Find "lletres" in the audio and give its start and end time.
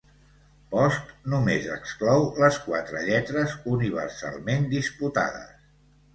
3.11-3.55